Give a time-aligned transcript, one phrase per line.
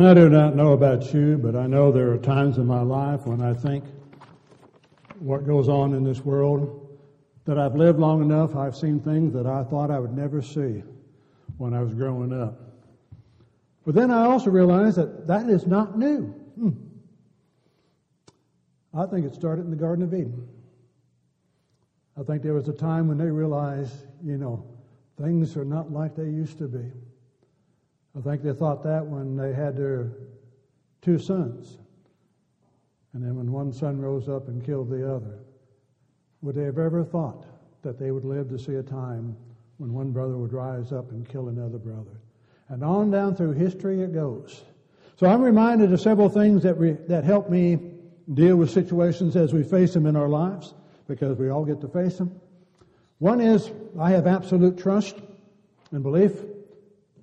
[0.00, 3.26] I do not know about you, but I know there are times in my life
[3.26, 3.84] when I think
[5.18, 6.96] what goes on in this world
[7.46, 10.84] that I've lived long enough, I've seen things that I thought I would never see
[11.56, 12.60] when I was growing up.
[13.84, 16.26] But then I also realized that that is not new.
[16.58, 16.70] Hmm.
[18.94, 20.46] I think it started in the Garden of Eden.
[22.16, 24.64] I think there was a time when they realized, you know,
[25.20, 26.92] things are not like they used to be.
[28.18, 30.10] I think they thought that when they had their
[31.02, 31.78] two sons.
[33.12, 35.38] And then when one son rose up and killed the other,
[36.42, 37.46] would they have ever thought
[37.82, 39.36] that they would live to see a time
[39.76, 42.20] when one brother would rise up and kill another brother?
[42.68, 44.64] And on down through history it goes.
[45.16, 47.78] So I'm reminded of several things that, re, that help me
[48.34, 50.74] deal with situations as we face them in our lives,
[51.06, 52.40] because we all get to face them.
[53.18, 55.16] One is I have absolute trust
[55.92, 56.32] and belief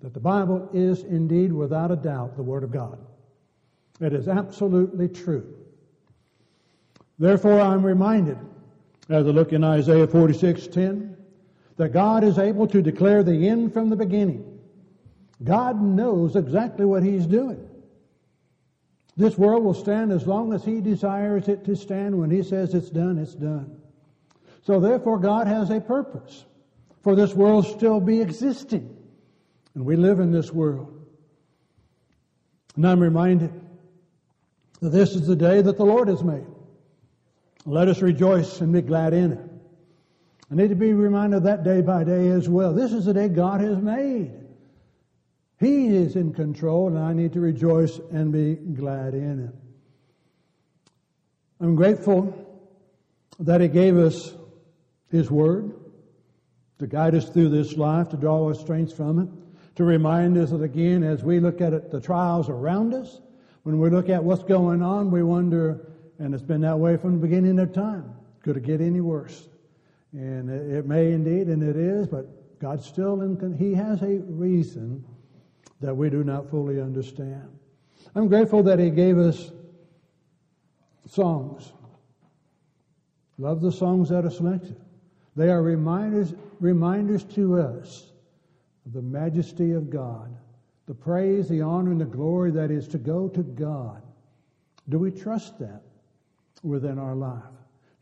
[0.05, 2.99] that the Bible is indeed, without a doubt, the Word of God.
[3.99, 5.51] It is absolutely true.
[7.17, 8.37] Therefore, I'm reminded,
[9.09, 11.17] as I look in Isaiah 46:10,
[11.77, 14.59] that God is able to declare the end from the beginning.
[15.43, 17.67] God knows exactly what He's doing.
[19.17, 22.15] This world will stand as long as He desires it to stand.
[22.15, 23.75] When He says it's done, it's done.
[24.61, 26.45] So therefore, God has a purpose
[27.01, 28.94] for this world still be existing.
[29.75, 31.05] And we live in this world.
[32.75, 33.51] And I'm reminded
[34.81, 36.45] that this is the day that the Lord has made.
[37.65, 39.39] Let us rejoice and be glad in it.
[40.51, 42.73] I need to be reminded that day by day as well.
[42.73, 44.31] This is the day God has made.
[45.59, 49.55] He is in control, and I need to rejoice and be glad in it.
[51.59, 52.33] I'm grateful
[53.39, 54.33] that He gave us
[55.09, 55.73] His Word
[56.77, 59.44] to guide us through this life, to draw our strength from it
[59.75, 63.21] to remind us that again, as we look at it, the trials around us,
[63.63, 65.87] when we look at what's going on, we wonder,
[66.19, 69.49] and it's been that way from the beginning of time, could it get any worse?
[70.13, 75.03] And it may indeed, and it is, but God still, in, He has a reason
[75.81, 77.49] that we do not fully understand.
[78.15, 79.51] I'm grateful that He gave us
[81.07, 81.73] songs.
[83.37, 84.79] Love the songs that are selected.
[85.35, 88.11] They are reminders, reminders to us
[88.93, 90.35] the majesty of God,
[90.85, 94.01] the praise, the honor, and the glory that is to go to God.
[94.87, 95.81] Do we trust that
[96.61, 97.41] within our life?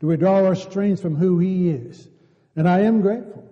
[0.00, 2.08] Do we draw our strength from who He is?
[2.56, 3.48] And I am grateful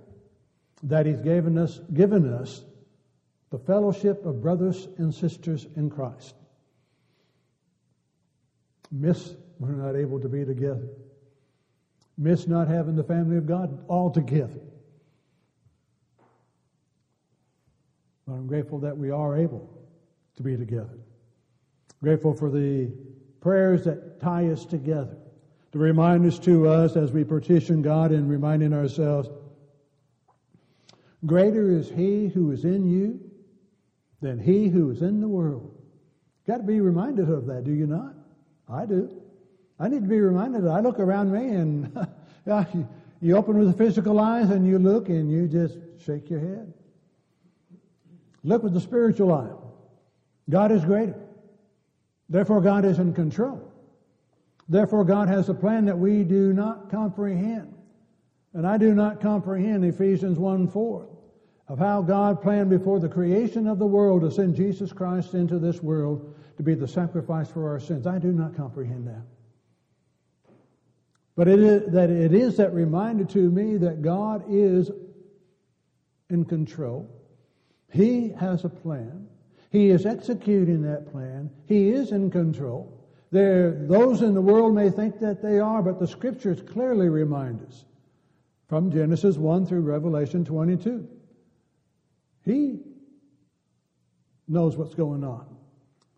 [0.84, 2.62] that He's given us, given us
[3.50, 6.34] the fellowship of brothers and sisters in Christ.
[8.90, 10.88] Miss, we're not able to be together.
[12.18, 14.60] Miss not having the family of God all together.
[18.32, 19.68] But I'm grateful that we are able
[20.36, 20.98] to be together.
[22.02, 22.90] Grateful for the
[23.42, 25.18] prayers that tie us together,
[25.70, 29.28] the reminders to us as we petition God and reminding ourselves,
[31.26, 33.20] greater is He who is in you
[34.22, 35.70] than He who is in the world.
[36.46, 38.14] Got to be reminded of that, do you not?
[38.66, 39.10] I do.
[39.78, 40.66] I need to be reminded.
[40.66, 42.08] I look around me and
[43.20, 46.72] you open with the physical eyes and you look and you just shake your head.
[48.44, 49.50] Look with the spiritual eye.
[50.50, 51.18] God is greater.
[52.28, 53.70] Therefore, God is in control.
[54.68, 57.74] Therefore, God has a plan that we do not comprehend.
[58.54, 61.08] And I do not comprehend Ephesians 1 4
[61.68, 65.58] of how God planned before the creation of the world to send Jesus Christ into
[65.58, 68.06] this world to be the sacrifice for our sins.
[68.06, 69.22] I do not comprehend that.
[71.34, 74.90] But it is that it is that reminder to me that God is
[76.28, 77.08] in control.
[77.92, 79.28] He has a plan.
[79.70, 81.50] He is executing that plan.
[81.66, 82.98] He is in control.
[83.30, 87.62] There, those in the world may think that they are, but the scriptures clearly remind
[87.66, 87.84] us
[88.68, 91.06] from Genesis 1 through Revelation 22.
[92.44, 92.80] He
[94.48, 95.46] knows what's going on.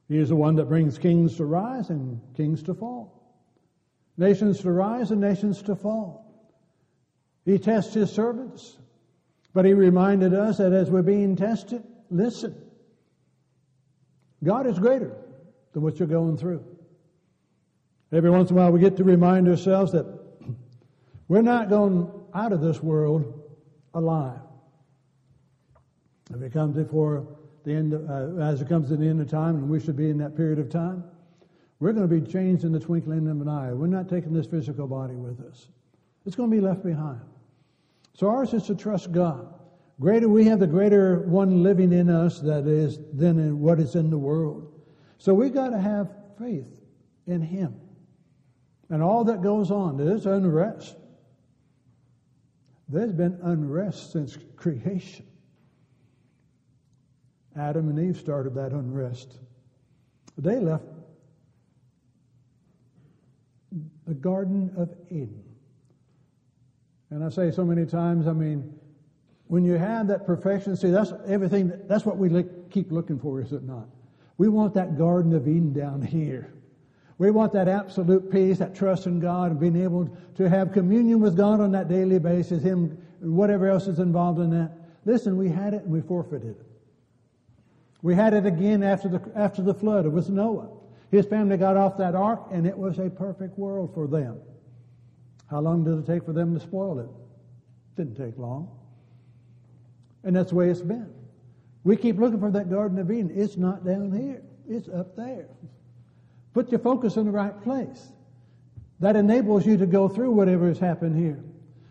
[0.09, 3.37] He is the one that brings kings to rise and kings to fall,
[4.17, 6.25] nations to rise and nations to fall.
[7.45, 8.77] He tests his servants.
[9.55, 12.61] But he reminded us that as we're being tested, listen.
[14.43, 15.17] God is greater
[15.73, 16.63] than what you're going through.
[18.13, 20.07] Every once in a while, we get to remind ourselves that
[21.29, 23.43] we're not going out of this world
[23.95, 24.41] alive.
[26.35, 27.27] If it comes before
[27.65, 30.11] the end, uh, as it comes to the end of time, and we should be
[30.11, 31.05] in that period of time,
[31.79, 33.73] we're going to be changed in the twinkling of an eye.
[33.73, 35.69] We're not taking this physical body with us.
[36.27, 37.21] It's going to be left behind.
[38.25, 39.53] So ours is to trust God.
[40.01, 43.97] Greater we have the greater one living in us that is than in what is
[43.97, 44.81] in the world.
[45.19, 46.81] So we got to have faith
[47.27, 47.79] in Him.
[48.89, 50.97] And all that goes on, there's unrest.
[52.89, 55.27] There's been unrest since creation.
[57.55, 59.37] Adam and Eve started that unrest.
[60.39, 60.87] They left
[64.07, 65.44] the Garden of Eden.
[67.11, 68.79] And I say so many times, I mean,
[69.49, 73.41] when you have that perfection, see, that's everything, that's what we look, keep looking for,
[73.41, 73.87] is it not?
[74.39, 76.53] We want that Garden of Eden down here.
[77.19, 81.21] We want that absolute peace, that trust in God, and being able to have communion
[81.21, 84.73] with God on that daily basis, Him, whatever else is involved in that.
[85.05, 86.67] Listen, we had it and we forfeited it.
[88.03, 90.05] We had it again after the, after the flood.
[90.07, 90.69] It was Noah.
[91.11, 94.41] His family got off that ark, and it was a perfect world for them.
[95.51, 97.09] How long did it take for them to spoil it?
[97.97, 98.71] Didn't take long.
[100.25, 101.13] And that's the way it's been.
[101.85, 103.31] We keep looking for that Garden of Eden.
[103.35, 104.43] It's not down here.
[104.69, 105.47] It's up there.
[106.55, 108.09] Put your focus in the right place.
[109.01, 111.43] That enables you to go through whatever has happened here.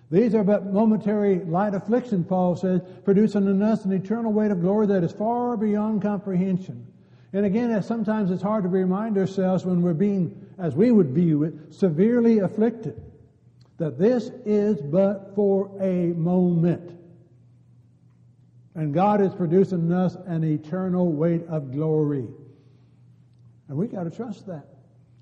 [0.09, 4.61] These are but momentary light affliction, Paul says, producing in us an eternal weight of
[4.61, 6.87] glory that is far beyond comprehension.
[7.33, 11.43] And again, sometimes it's hard to remind ourselves when we're being, as we would view
[11.43, 13.01] it, severely afflicted,
[13.77, 16.99] that this is but for a moment.
[18.75, 22.27] And God is producing in us an eternal weight of glory.
[23.67, 24.67] And we got to trust that.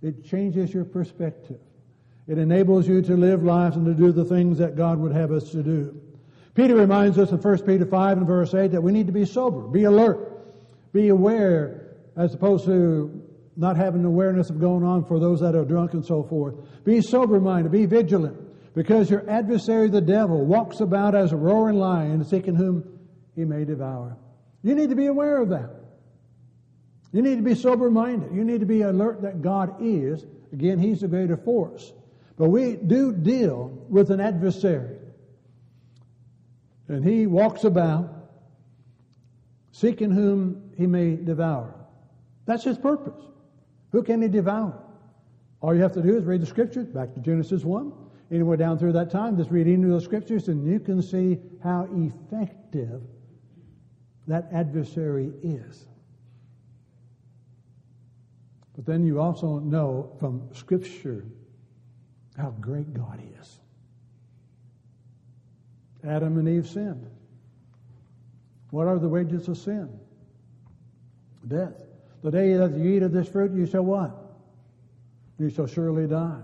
[0.02, 1.60] It changes your perspective.
[2.28, 5.32] It enables you to live lives and to do the things that God would have
[5.32, 6.00] us to do.
[6.54, 9.26] Peter reminds us in 1 Peter 5 and verse 8 that we need to be
[9.26, 13.22] sober, be alert, be aware, as opposed to
[13.56, 16.56] not having awareness of going on for those that are drunk and so forth.
[16.84, 18.38] Be sober minded, be vigilant,
[18.74, 23.00] because your adversary, the devil, walks about as a roaring lion, seeking whom
[23.36, 24.18] he may devour.
[24.64, 25.70] You need to be aware of that.
[27.12, 28.34] You need to be sober minded.
[28.34, 30.26] You need to be alert that God is.
[30.54, 31.92] Again, He's the greater force.
[32.38, 34.98] But we do deal with an adversary.
[36.88, 38.10] And he walks about
[39.72, 41.74] seeking whom he may devour.
[42.46, 43.22] That's his purpose.
[43.92, 44.82] Who can he devour?
[45.62, 47.94] All you have to do is read the scriptures, back to Genesis 1.
[48.32, 51.88] Anywhere down through that time, just read into the scriptures and you can see how
[51.92, 53.02] effective
[54.28, 55.86] that adversary is.
[58.74, 61.26] But then you also know from Scripture
[62.38, 63.60] how great God is.
[66.04, 67.08] Adam and Eve sinned.
[68.70, 69.90] What are the wages of sin?
[71.48, 71.91] Death.
[72.24, 74.16] The day that you eat of this fruit, you shall what?
[75.40, 76.42] You shall surely die.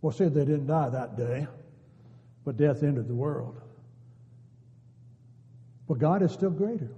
[0.00, 1.46] Well, see, they didn't die that day,
[2.44, 3.60] but death entered the world.
[5.86, 6.90] But God is still greater.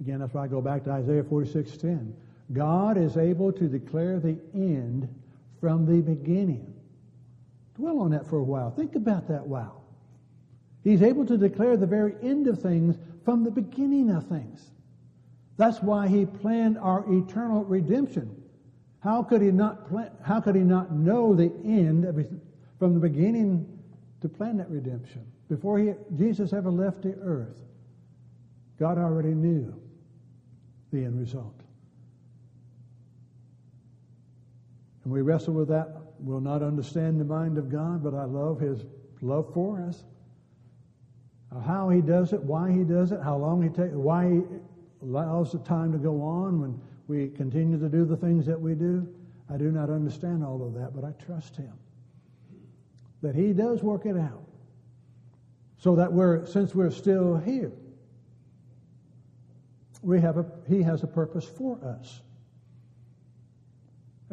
[0.00, 2.14] Again, that's why I go back to Isaiah 46:10.
[2.52, 5.08] God is able to declare the end
[5.60, 6.74] from the beginning.
[7.76, 8.70] Dwell on that for a while.
[8.70, 9.82] Think about that while.
[10.82, 14.70] He's able to declare the very end of things from the beginning of things.
[15.56, 18.42] That's why he planned our eternal redemption.
[19.00, 22.26] How could he not plan, how could he not know the end his,
[22.78, 23.66] from the beginning
[24.20, 25.24] to plan that redemption?
[25.48, 27.58] Before he, Jesus ever left the earth,
[28.78, 29.74] God already knew
[30.92, 31.60] the end result.
[35.04, 35.96] And we wrestle with that.
[36.20, 38.84] We'll not understand the mind of God, but I love His
[39.20, 40.04] love for us.
[41.66, 44.42] How He does it, why He does it, how long He takes, why He
[45.02, 48.74] allows the time to go on when we continue to do the things that we
[48.74, 49.06] do.
[49.52, 51.72] I do not understand all of that, but I trust Him.
[53.20, 54.44] That He does work it out.
[55.78, 57.72] So that we're, since we're still here,
[60.02, 62.20] we have a, He has a purpose for us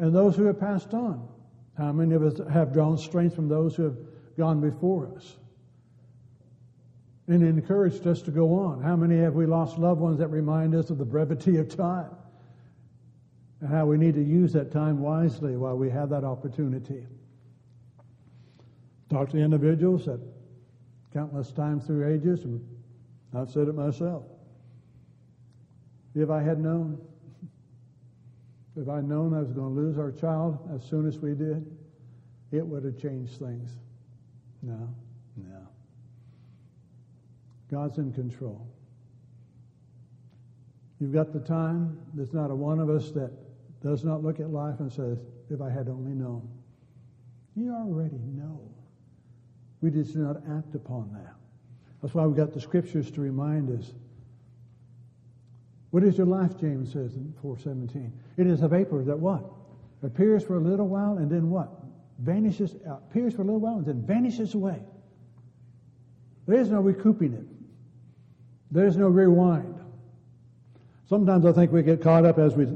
[0.00, 1.28] and those who have passed on.
[1.76, 3.98] How many of us have drawn strength from those who have
[4.36, 5.36] gone before us
[7.30, 8.82] and encouraged us to go on?
[8.82, 12.10] How many have we lost loved ones that remind us of the brevity of time
[13.60, 17.06] and how we need to use that time wisely while we have that opportunity?
[19.10, 20.20] Talk to individuals that
[21.12, 22.64] countless times through ages, and
[23.34, 24.24] I've said it myself.
[26.14, 27.00] If I had known,
[28.76, 31.64] if I'd known I was going to lose our child as soon as we did,
[32.50, 33.70] it would have changed things.
[34.62, 34.88] No.
[37.70, 38.66] God's in control.
[40.98, 41.98] You've got the time.
[42.14, 43.30] There's not a one of us that
[43.82, 46.48] does not look at life and says, if I had only known.
[47.56, 48.60] You already know.
[49.80, 51.34] We just do not act upon that.
[52.02, 53.92] That's why we've got the scriptures to remind us
[55.90, 58.12] What is your life, James says in 417?
[58.36, 59.44] It is a vapor that what?
[60.02, 61.68] Appears for a little while and then what?
[62.18, 64.80] Vanishes, appears for a little while and then vanishes away.
[66.46, 67.44] There is no recouping it.
[68.70, 69.80] There is no rewind.
[71.08, 72.68] Sometimes I think we get caught up as we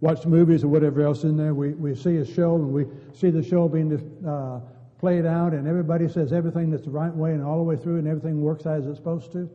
[0.00, 1.54] watch movies or whatever else in there.
[1.54, 3.92] We, we see a show and we see the show being
[4.26, 4.60] uh,
[4.98, 7.98] played out and everybody says everything that's the right way and all the way through
[7.98, 9.50] and everything works as it's supposed to.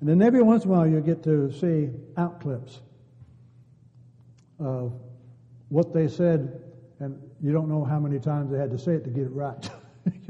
[0.00, 2.80] And then every once in a while you get to see out clips
[4.58, 4.92] of
[5.68, 6.60] what they said,
[7.00, 9.32] and you don't know how many times they had to say it to get it
[9.32, 9.70] right.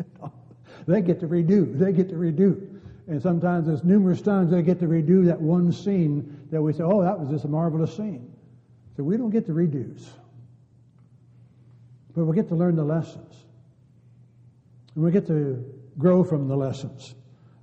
[0.86, 1.78] they get to redo.
[1.78, 2.73] They get to redo.
[3.06, 6.82] And sometimes there's numerous times they get to redo that one scene that we say,
[6.82, 8.32] oh, that was just a marvelous scene.
[8.96, 10.06] So we don't get to redos.
[12.14, 13.34] But we get to learn the lessons.
[14.94, 15.64] And we get to
[15.98, 17.14] grow from the lessons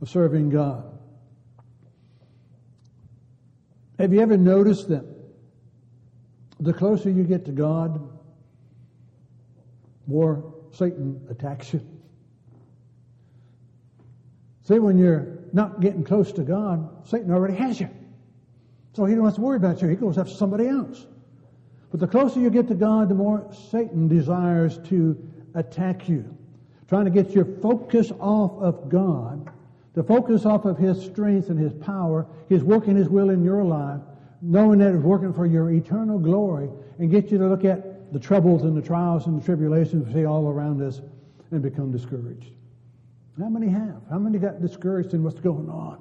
[0.01, 0.85] of serving God.
[3.97, 5.05] Have you ever noticed that
[6.59, 8.09] the closer you get to God,
[10.05, 11.81] more Satan attacks you?
[14.71, 17.89] See, when you're not getting close to God, Satan already has you.
[18.93, 19.89] So he don't have to worry about you.
[19.89, 21.07] He goes after somebody else.
[21.91, 25.17] But the closer you get to God, the more Satan desires to
[25.55, 26.23] attack you,
[26.87, 29.51] trying to get your focus off of God,
[29.93, 33.65] to focus off of His strength and His power, His working His will in your
[33.65, 33.99] life,
[34.41, 38.19] knowing that it's working for your eternal glory, and get you to look at the
[38.19, 41.01] troubles and the trials and the tribulations we see all around us
[41.51, 42.53] and become discouraged.
[43.41, 44.01] How many have?
[44.09, 45.99] How many got discouraged in what's going on?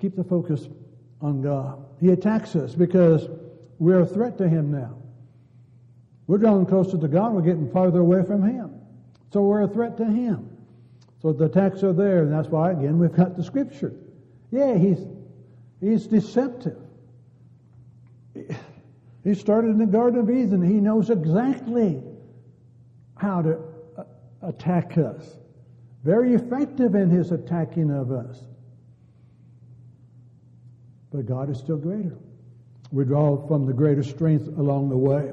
[0.00, 0.68] Keep the focus
[1.20, 1.84] on God.
[2.00, 3.28] He attacks us because
[3.80, 4.96] we're a threat to Him now.
[6.28, 8.70] We're drawing closer to God, we're getting farther away from Him.
[9.32, 10.48] So we're a threat to Him.
[11.20, 13.94] So the attacks are there, and that's why, again, we've got the Scripture.
[14.52, 15.00] Yeah, He's,
[15.80, 16.78] he's deceptive.
[19.24, 20.62] He started in the Garden of Eden.
[20.62, 22.00] He knows exactly
[23.16, 23.73] how to
[24.44, 25.38] attack us.
[26.02, 28.38] Very effective in his attacking of us.
[31.12, 32.18] But God is still greater.
[32.92, 35.32] We draw from the greater strength along the way.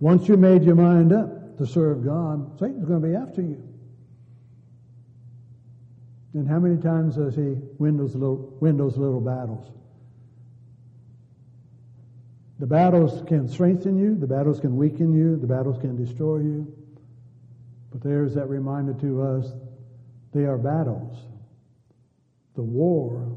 [0.00, 3.62] Once you made your mind up to serve God, Satan's going to be after you.
[6.32, 9.70] And how many times does he win those little, win those little battles?
[12.60, 16.79] The battles can strengthen you, the battles can weaken you, the battles can destroy you.
[17.90, 19.52] But there's that reminder to us
[20.32, 21.16] they are battles.
[22.54, 23.36] The war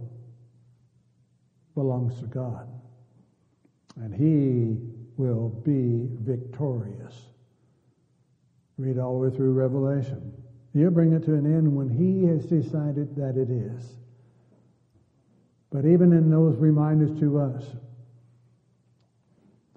[1.76, 2.68] belongs to God.
[3.96, 4.78] And He
[5.18, 7.14] will be victorious.
[8.78, 10.34] Read all the way through Revelation.
[10.74, 13.98] He'll bring it to an end when He has decided that it is.
[15.72, 17.66] But even in those reminders to us,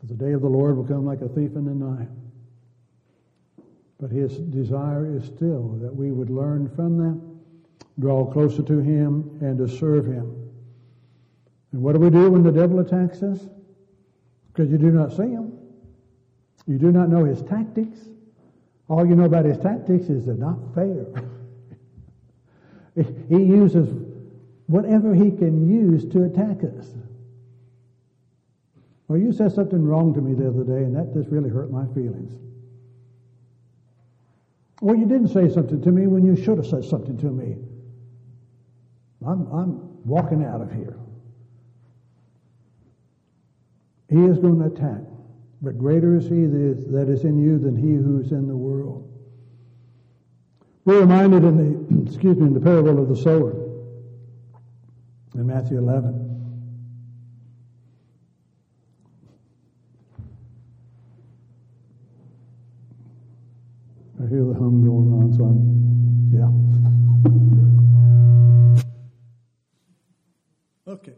[0.03, 2.09] the day of the Lord will come like a thief in the night.
[4.01, 7.41] But his desire is still that we would learn from them,
[7.99, 10.51] draw closer to him, and to serve him.
[11.73, 13.41] And what do we do when the devil attacks us?
[14.53, 15.53] Because you do not see him.
[16.67, 18.01] You do not know his tactics.
[18.89, 21.07] All you know about his tactics is they're not fair.
[23.29, 23.89] he uses
[24.67, 26.93] whatever he can use to attack us.
[29.09, 31.71] Well, you said something wrong to me the other day, and that just really hurt
[31.71, 32.33] my feelings.
[34.81, 37.57] Well, you didn't say something to me when you should have said something to me.
[39.27, 40.99] I'm, I'm walking out of here.
[44.09, 45.01] He is going to attack.
[45.63, 48.47] But greater is he that is, that is in you than he who is in
[48.47, 49.11] the world.
[50.85, 53.53] We're reminded in the, excuse me, in the parable of the sower
[55.35, 56.26] in Matthew 11.
[64.27, 65.63] I hear the hum going on, so I'm,
[66.35, 66.51] yeah.
[70.93, 71.15] okay.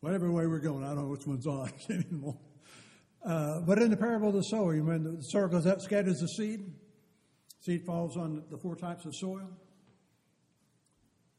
[0.00, 2.36] Whatever way we're going, I don't know which one's on anymore.
[3.24, 6.18] Uh, but in the parable of the sower, you remember the sower goes out, scatters
[6.18, 6.70] the seed.
[7.60, 9.48] Seed falls on the four types of soil.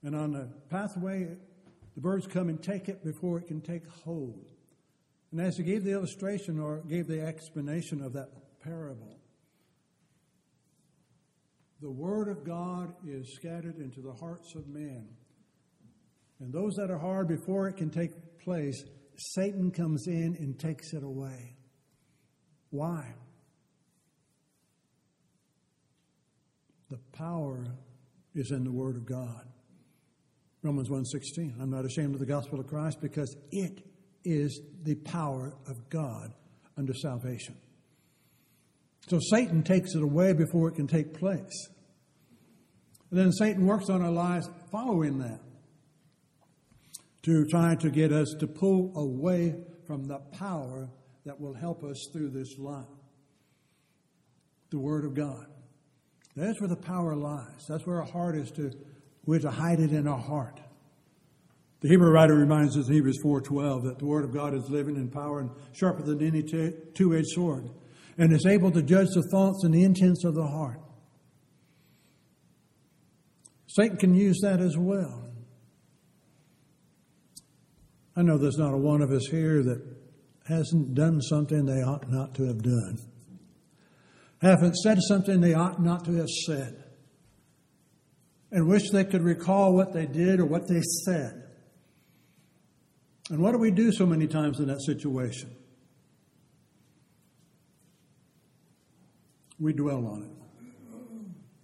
[0.03, 1.37] And on the pathway,
[1.93, 4.49] the birds come and take it before it can take hold.
[5.31, 8.29] And as he gave the illustration or gave the explanation of that
[8.63, 9.20] parable,
[11.81, 15.09] the Word of God is scattered into the hearts of men.
[16.39, 18.83] And those that are hard before it can take place,
[19.17, 21.55] Satan comes in and takes it away.
[22.69, 23.13] Why?
[26.89, 27.65] The power
[28.35, 29.47] is in the Word of God.
[30.63, 31.55] Romans 1:16.
[31.59, 33.83] I'm not ashamed of the gospel of Christ because it
[34.23, 36.33] is the power of God
[36.77, 37.55] unto salvation.
[39.07, 41.69] So Satan takes it away before it can take place.
[43.09, 45.39] And then Satan works on our lives following that
[47.23, 49.55] to try to get us to pull away
[49.85, 50.89] from the power
[51.25, 52.85] that will help us through this life.
[54.69, 55.45] The Word of God.
[56.35, 57.65] That's where the power lies.
[57.67, 58.71] That's where our heart is to,
[59.25, 60.61] we're to hide it in our heart.
[61.81, 64.95] The Hebrew writer reminds us in Hebrews 4.12 that the Word of God is living
[64.95, 67.69] in power and sharper than any two-edged sword
[68.21, 70.79] and is able to judge the thoughts and the intents of the heart.
[73.65, 75.27] Satan can use that as well.
[78.15, 79.81] I know there's not a one of us here that
[80.47, 82.99] hasn't done something they ought not to have done,
[84.39, 86.83] haven't said something they ought not to have said,
[88.51, 91.47] and wish they could recall what they did or what they said.
[93.31, 95.55] And what do we do so many times in that situation?
[99.61, 100.97] We dwell on it.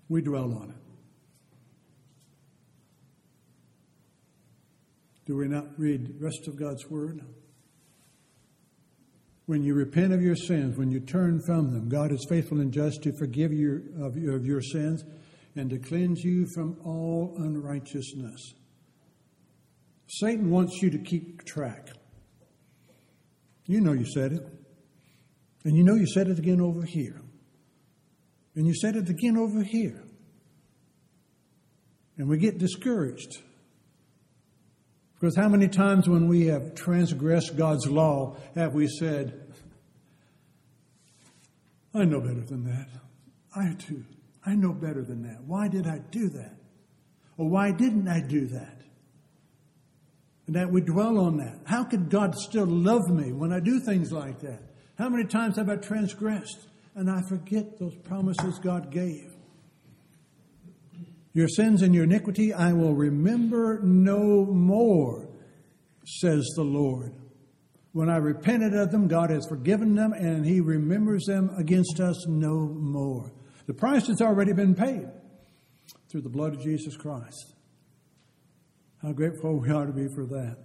[0.08, 0.76] We dwell on it.
[5.26, 7.22] Do we not read the rest of God's Word?
[9.48, 12.72] When you repent of your sins, when you turn from them, God is faithful and
[12.72, 15.04] just to forgive you of, of your sins
[15.56, 18.54] and to cleanse you from all unrighteousness.
[20.08, 21.90] Satan wants you to keep track.
[23.66, 24.44] You know you said it.
[25.66, 27.22] And you know you said it again over here.
[28.58, 30.04] And you said it again over here.
[32.18, 33.38] And we get discouraged.
[35.14, 39.54] Because how many times when we have transgressed God's law have we said,
[41.94, 42.88] I know better than that.
[43.56, 44.04] I do.
[44.44, 45.44] I know better than that.
[45.46, 46.58] Why did I do that?
[47.38, 48.82] Or why didn't I do that?
[50.48, 51.60] And that we dwell on that.
[51.66, 54.64] How could God still love me when I do things like that?
[54.98, 56.68] How many times have I transgressed?
[56.98, 59.32] And I forget those promises God gave.
[61.32, 65.30] Your sins and your iniquity I will remember no more,
[66.06, 67.14] says the Lord.
[67.92, 72.26] When I repented of them, God has forgiven them and He remembers them against us
[72.28, 73.32] no more.
[73.68, 75.08] The price has already been paid
[76.10, 77.54] through the blood of Jesus Christ.
[79.04, 80.58] How grateful we are to be for that.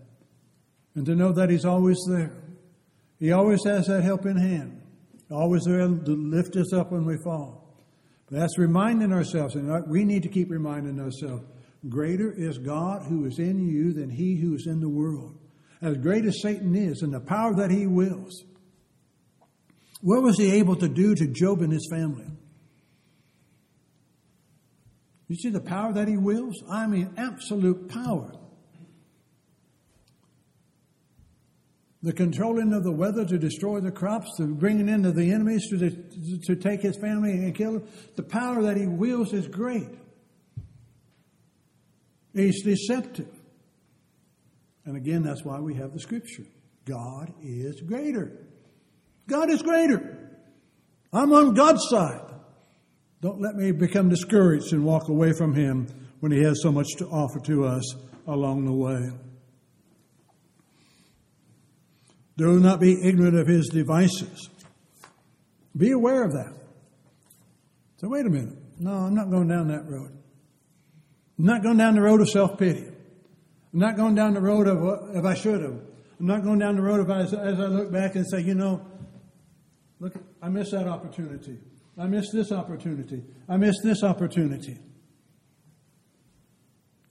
[0.94, 2.32] And to know that He's always there.
[3.20, 4.81] He always has that help in hand
[5.32, 7.76] always there to lift us up when we fall.
[8.28, 11.44] But that's reminding ourselves, and we need to keep reminding ourselves
[11.88, 15.36] greater is God who is in you than he who is in the world.
[15.80, 18.44] As great as Satan is and the power that he wills,
[20.00, 22.26] what was he able to do to Job and his family?
[25.28, 26.62] You see the power that he wills?
[26.70, 28.32] I mean, absolute power.
[32.02, 35.68] The controlling of the weather to destroy the crops, the bringing in of the enemies
[35.70, 35.90] to, the,
[36.46, 37.88] to take his family and kill him.
[38.16, 39.88] The power that he wields is great.
[42.34, 43.28] He's deceptive.
[44.84, 46.44] And again, that's why we have the scripture.
[46.84, 48.32] God is greater.
[49.28, 50.18] God is greater.
[51.12, 52.32] I'm on God's side.
[53.20, 55.86] Don't let me become discouraged and walk away from Him
[56.18, 57.84] when He has so much to offer to us
[58.26, 59.10] along the way.
[62.36, 64.48] Do not be ignorant of his devices.
[65.76, 66.52] Be aware of that.
[67.98, 68.56] So, wait a minute.
[68.78, 70.10] No, I'm not going down that road.
[71.38, 72.84] I'm not going down the road of self pity.
[73.72, 75.80] I'm not going down the road of what, if I should have.
[76.20, 78.54] I'm not going down the road of as, as I look back and say, you
[78.54, 78.86] know,
[79.98, 81.58] look, I missed that opportunity.
[81.98, 83.22] I missed this opportunity.
[83.48, 84.78] I missed this opportunity.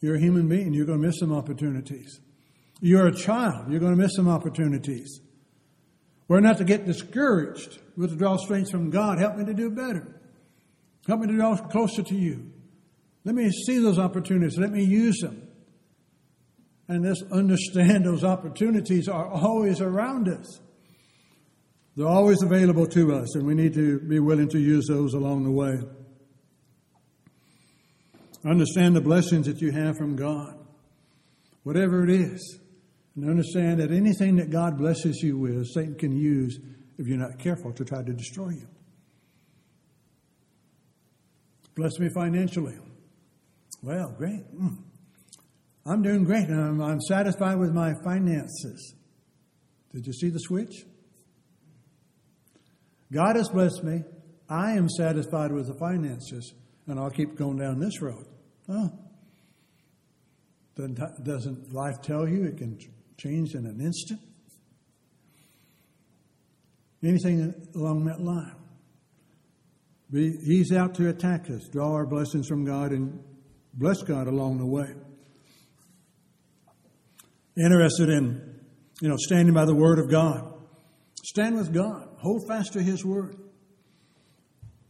[0.01, 0.73] You're a human being.
[0.73, 2.19] You're going to miss some opportunities.
[2.81, 3.71] You're a child.
[3.71, 5.21] You're going to miss some opportunities.
[6.27, 7.79] We're not to get discouraged.
[7.95, 9.19] We're to draw strength from God.
[9.19, 10.19] Help me to do better.
[11.07, 12.51] Help me to draw closer to you.
[13.23, 14.57] Let me see those opportunities.
[14.57, 15.47] Let me use them.
[16.87, 20.59] And let's understand those opportunities are always around us.
[21.95, 25.43] They're always available to us, and we need to be willing to use those along
[25.43, 25.79] the way.
[28.43, 30.57] Understand the blessings that you have from God,
[31.63, 32.60] whatever it is.
[33.15, 36.59] And understand that anything that God blesses you with, Satan can use
[36.97, 38.67] if you're not careful to try to destroy you.
[41.75, 42.77] Bless me financially.
[43.81, 44.43] Well, great.
[44.55, 44.77] Mm.
[45.85, 46.49] I'm doing great.
[46.49, 48.95] I'm, I'm satisfied with my finances.
[49.91, 50.85] Did you see the switch?
[53.11, 54.03] God has blessed me.
[54.47, 56.53] I am satisfied with the finances,
[56.87, 58.25] and I'll keep going down this road.
[58.69, 58.89] Oh.
[60.75, 62.77] Doesn't life tell you it can
[63.21, 64.19] change in an instant?
[67.03, 68.55] Anything along that line.
[70.11, 73.23] He's out to attack us, draw our blessings from God, and
[73.73, 74.87] bless God along the way.
[77.57, 78.59] Interested in,
[79.01, 80.53] you know, standing by the Word of God.
[81.23, 82.09] Stand with God.
[82.19, 83.37] Hold fast to His Word.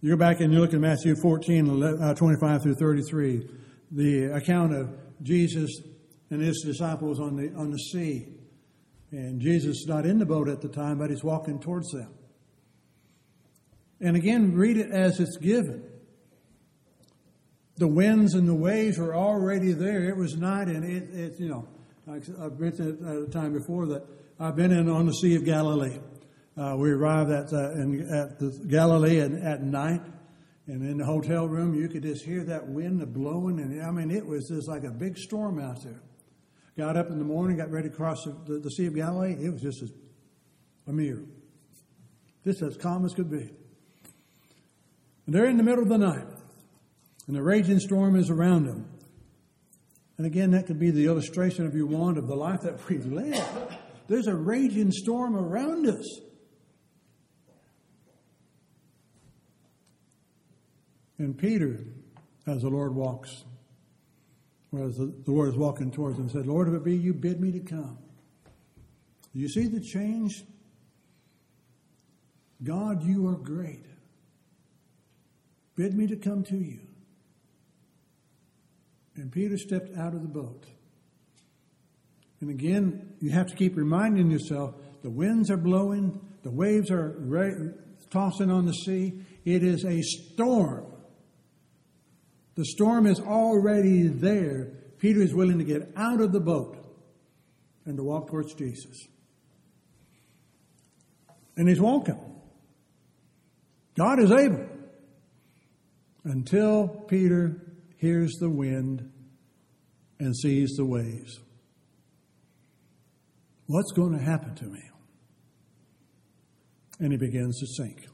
[0.02, 3.48] You go back and you look at Matthew 14, uh, 25 through 33,
[3.92, 4.90] the account of
[5.22, 5.70] Jesus
[6.32, 8.28] and his disciples on the, on the sea.
[9.12, 12.14] And Jesus is not in the boat at the time, but he's walking towards them.
[14.00, 15.84] And again, read it as it's given.
[17.76, 20.10] The winds and the waves were already there.
[20.10, 21.68] It was night, and it, it you know,
[22.08, 24.04] I've mentioned at a time before that
[24.40, 26.00] I've been in on the Sea of Galilee.
[26.58, 30.02] Uh, we arrived at, uh, in, at the Galilee at, at night,
[30.68, 34.12] and in the hotel room, you could just hear that wind blowing, and I mean,
[34.12, 36.02] it was just like a big storm out there.
[36.78, 39.36] Got up in the morning, got ready to cross the, the, the Sea of Galilee.
[39.40, 39.84] It was just
[40.88, 41.24] a mirror,
[42.46, 43.50] just as calm as could be.
[45.26, 46.28] And they're in the middle of the night,
[47.28, 48.90] and the raging storm is around them.
[50.18, 53.06] And again, that could be the illustration, if you want, of the life that we've
[53.06, 53.44] led.
[54.08, 56.06] There's a raging storm around us.
[61.18, 61.80] And Peter,
[62.48, 63.44] as the Lord walks,
[64.74, 67.14] as the, the Lord is walking towards him, and said, Lord, if it be you,
[67.14, 67.98] bid me to come.
[69.34, 70.44] You see the change?
[72.64, 73.86] God, you are great.
[75.76, 76.80] Bid me to come to you.
[79.16, 80.66] And Peter stepped out of the boat.
[82.40, 87.16] And again, you have to keep reminding yourself the winds are blowing, the waves are
[87.20, 87.72] ra-
[88.10, 89.22] tossing on the sea.
[89.46, 90.91] It is a storm.
[92.56, 94.74] The storm is already there.
[94.98, 96.78] Peter is willing to get out of the boat
[97.86, 99.08] and to walk towards Jesus.
[101.58, 102.20] And he's walking.
[103.96, 104.68] God is able
[106.24, 107.62] until Peter
[107.98, 109.12] hears the wind
[110.20, 111.40] and sees the waves.
[113.68, 114.82] What's going to happen to me?
[117.00, 118.11] And he begins to sink.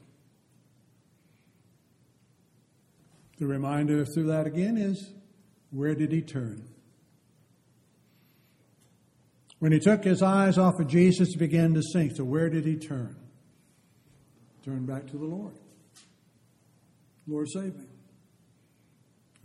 [3.38, 5.12] The reminder through that again is
[5.70, 6.68] where did he turn?
[9.58, 12.16] When he took his eyes off of Jesus, he began to sink.
[12.16, 13.16] So where did he turn?
[14.64, 15.54] Turn back to the Lord.
[17.26, 17.84] Lord, save me.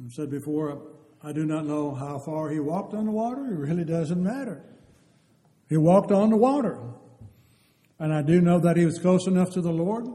[0.03, 0.81] I've said before,
[1.23, 3.45] I do not know how far he walked on the water.
[3.45, 4.63] It really doesn't matter.
[5.69, 6.79] He walked on the water.
[7.99, 10.05] And I do know that he was close enough to the Lord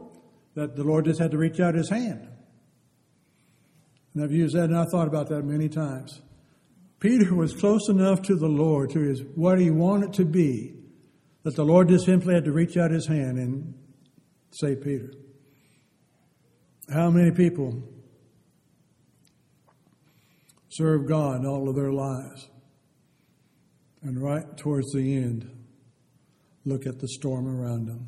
[0.54, 2.27] that the Lord just had to reach out his hand.
[4.14, 6.20] And I've used that and I've thought about that many times.
[7.00, 10.74] Peter was close enough to the Lord, to his what he wanted to be,
[11.44, 13.74] that the Lord just simply had to reach out his hand and
[14.50, 15.12] save Peter.
[16.92, 17.82] How many people
[20.78, 22.48] serve God all of their lives.
[24.02, 25.50] And right towards the end,
[26.64, 28.06] look at the storm around them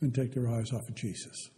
[0.00, 1.50] and take their eyes off of Jesus.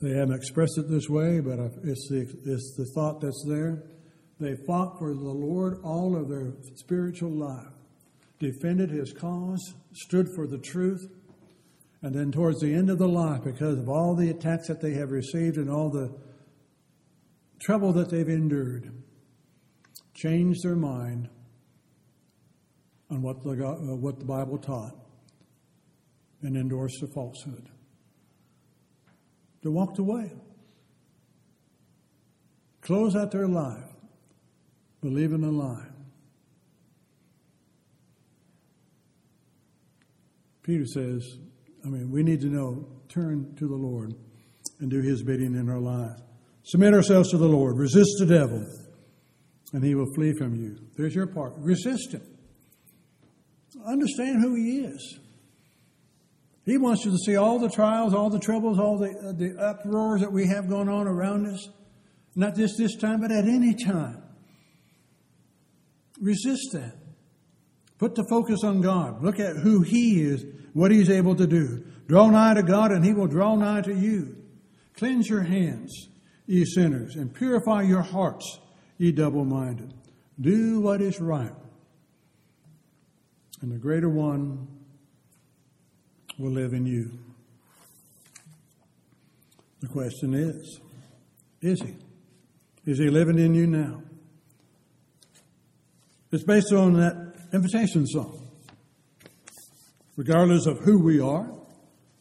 [0.00, 3.82] They haven't expressed it this way, but it's the, it's the thought that's there.
[4.38, 7.72] They fought for the Lord all of their spiritual life,
[8.38, 11.04] defended his cause, stood for the truth,
[12.02, 14.92] and then towards the end of the life, because of all the attacks that they
[14.92, 16.14] have received and all the
[17.60, 18.92] trouble that they've endured,
[20.14, 21.28] changed their mind
[23.10, 24.94] on what the, uh, what the Bible taught
[26.42, 27.68] and endorsed the falsehood.
[29.68, 30.32] They walked away.
[32.80, 33.84] Close out their life,
[35.02, 35.88] believing a lie.
[40.62, 41.22] Peter says,
[41.84, 44.14] I mean, we need to know, turn to the Lord
[44.80, 46.22] and do His bidding in our lives.
[46.62, 47.76] Submit ourselves to the Lord.
[47.76, 48.64] Resist the devil,
[49.74, 50.78] and he will flee from you.
[50.96, 51.52] There's your part.
[51.58, 52.22] Resist him.
[53.86, 55.18] Understand who he is.
[56.68, 59.58] He wants you to see all the trials, all the troubles, all the, uh, the
[59.58, 61.66] uproars that we have going on around us.
[62.36, 64.22] Not just this time, but at any time.
[66.20, 66.94] Resist that.
[67.96, 69.24] Put the focus on God.
[69.24, 71.86] Look at who He is, what He's able to do.
[72.06, 74.36] Draw nigh to God, and He will draw nigh to you.
[74.94, 76.08] Cleanse your hands,
[76.46, 78.58] ye sinners, and purify your hearts,
[78.98, 79.94] ye double minded.
[80.38, 81.54] Do what is right.
[83.62, 84.77] And the greater one
[86.38, 87.10] will live in you.
[89.80, 90.80] The question is
[91.60, 91.94] Is He?
[92.90, 94.02] Is He living in you now?
[96.30, 98.46] It's based on that invitation song.
[100.16, 101.50] Regardless of who we are,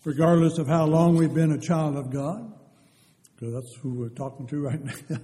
[0.05, 2.53] regardless of how long we've been a child of God,
[3.35, 5.17] because that's who we're talking to right now,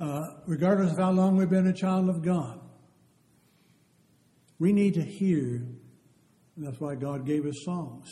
[0.00, 2.60] uh, regardless of how long we've been a child of God,
[4.58, 5.62] we need to hear.
[6.56, 8.08] That's why God gave us songs.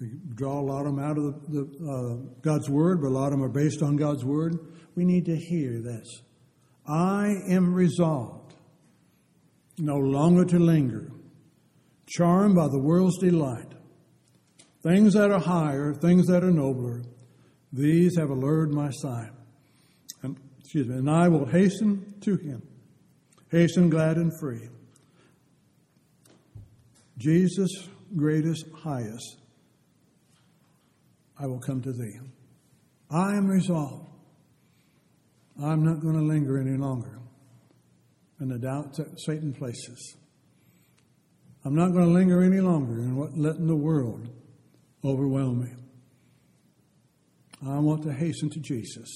[0.00, 3.16] We draw a lot of them out of the, the uh, God's Word, but a
[3.16, 4.58] lot of them are based on God's Word.
[4.94, 6.06] We need to hear this.
[6.86, 8.54] I am resolved
[9.78, 11.10] no longer to linger,
[12.06, 13.72] charmed by the world's delight.
[14.82, 17.02] Things that are higher, things that are nobler,
[17.72, 19.30] these have allured my sight.
[20.22, 22.62] And, excuse me, and I will hasten to him,
[23.50, 24.68] hasten glad and free.
[27.24, 27.70] Jesus,
[28.14, 29.38] greatest, highest,
[31.40, 32.18] I will come to thee.
[33.10, 34.10] I am resolved.
[35.62, 37.18] I'm not going to linger any longer
[38.40, 40.16] in the doubts that Satan places.
[41.64, 44.28] I'm not going to linger any longer in what, letting the world
[45.02, 45.70] overwhelm me.
[47.66, 49.08] I want to hasten to Jesus,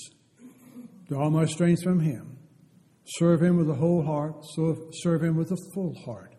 [1.09, 2.39] draw my strength from Him,
[3.05, 4.37] serve Him with a whole heart,
[5.03, 6.33] serve Him with a full heart,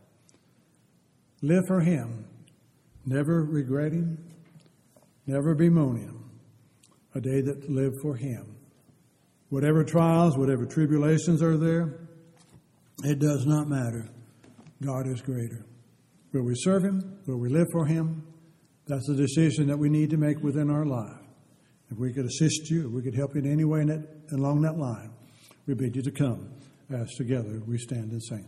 [1.41, 2.25] live for Him,
[3.05, 4.17] never regretting,
[5.25, 6.15] never bemoaning
[7.15, 8.55] a day that lived for Him.
[9.49, 12.07] Whatever trials, whatever tribulations are there,
[13.03, 14.09] it does not matter.
[14.83, 15.65] God is greater.
[16.33, 17.19] Will we serve Him?
[17.25, 18.23] Will we live for Him?
[18.87, 21.21] That's a decision that we need to make within our life.
[21.91, 24.07] If we could assist you, if we could help you in any way in that,
[24.33, 25.11] along that line,
[25.65, 26.51] we bid you to come
[26.91, 28.47] as together we stand and sing.